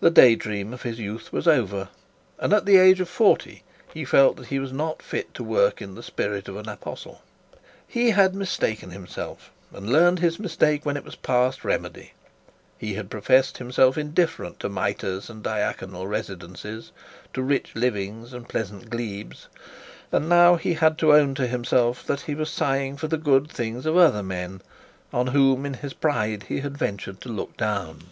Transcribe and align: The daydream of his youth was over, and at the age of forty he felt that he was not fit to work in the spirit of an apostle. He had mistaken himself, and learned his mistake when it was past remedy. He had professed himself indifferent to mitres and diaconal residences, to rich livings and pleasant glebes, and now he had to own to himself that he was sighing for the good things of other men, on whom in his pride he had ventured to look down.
The 0.00 0.10
daydream 0.10 0.72
of 0.72 0.82
his 0.82 0.98
youth 0.98 1.32
was 1.32 1.46
over, 1.46 1.88
and 2.40 2.52
at 2.52 2.66
the 2.66 2.76
age 2.76 2.98
of 2.98 3.08
forty 3.08 3.62
he 3.92 4.04
felt 4.04 4.34
that 4.36 4.48
he 4.48 4.58
was 4.58 4.72
not 4.72 5.00
fit 5.00 5.32
to 5.34 5.44
work 5.44 5.80
in 5.80 5.94
the 5.94 6.02
spirit 6.02 6.48
of 6.48 6.56
an 6.56 6.68
apostle. 6.68 7.22
He 7.86 8.10
had 8.10 8.34
mistaken 8.34 8.90
himself, 8.90 9.52
and 9.72 9.88
learned 9.92 10.18
his 10.18 10.40
mistake 10.40 10.84
when 10.84 10.96
it 10.96 11.04
was 11.04 11.14
past 11.14 11.64
remedy. 11.64 12.14
He 12.78 12.94
had 12.94 13.08
professed 13.12 13.58
himself 13.58 13.96
indifferent 13.96 14.58
to 14.58 14.68
mitres 14.68 15.30
and 15.30 15.40
diaconal 15.40 16.08
residences, 16.08 16.90
to 17.32 17.40
rich 17.40 17.76
livings 17.76 18.32
and 18.32 18.48
pleasant 18.48 18.90
glebes, 18.90 19.46
and 20.10 20.28
now 20.28 20.56
he 20.56 20.74
had 20.74 20.98
to 20.98 21.14
own 21.14 21.36
to 21.36 21.46
himself 21.46 22.04
that 22.08 22.22
he 22.22 22.34
was 22.34 22.50
sighing 22.50 22.96
for 22.96 23.06
the 23.06 23.16
good 23.16 23.52
things 23.52 23.86
of 23.86 23.96
other 23.96 24.24
men, 24.24 24.62
on 25.12 25.28
whom 25.28 25.64
in 25.64 25.74
his 25.74 25.92
pride 25.92 26.46
he 26.48 26.58
had 26.58 26.76
ventured 26.76 27.20
to 27.20 27.28
look 27.28 27.56
down. 27.56 28.06